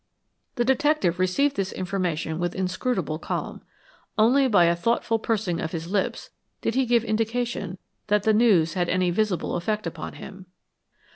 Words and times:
The 0.55 0.65
detective 0.65 1.19
received 1.19 1.55
this 1.55 1.71
information 1.71 2.39
with 2.39 2.55
inscrutable 2.55 3.19
calm. 3.19 3.61
Only 4.17 4.47
by 4.47 4.65
a 4.65 4.75
thoughtful 4.75 5.19
pursing 5.19 5.61
of 5.61 5.73
his 5.73 5.91
lips 5.91 6.31
did 6.61 6.73
he 6.73 6.87
give 6.87 7.03
indication 7.03 7.77
that 8.07 8.23
the 8.23 8.33
news 8.33 8.73
had 8.73 8.89
any 8.89 9.11
visible 9.11 9.55
effect 9.55 9.85
upon 9.85 10.13
him. 10.13 10.47